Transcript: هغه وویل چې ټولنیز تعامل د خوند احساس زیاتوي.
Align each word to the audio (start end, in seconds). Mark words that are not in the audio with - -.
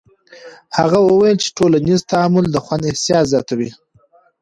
هغه 0.77 0.99
وویل 1.01 1.37
چې 1.43 1.49
ټولنیز 1.57 1.99
تعامل 2.11 2.45
د 2.49 2.57
خوند 2.65 2.87
احساس 2.91 3.25
زیاتوي. 3.33 3.71